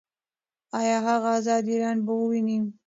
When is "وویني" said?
2.19-2.57